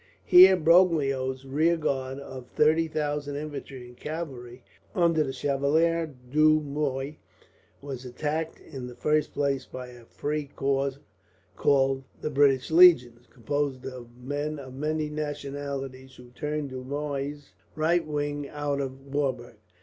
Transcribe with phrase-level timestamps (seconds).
[0.25, 4.63] Here Broglio's rear guard of thirty thousand infantry and cavalry,
[4.95, 7.19] under the Chevalier du Muy,
[7.83, 10.97] were attacked; in the first place by a free corps
[11.55, 18.03] called the British Legion, composed of men of many nationalities, who turned Du Muy's right
[18.07, 19.57] wing out of Warburg.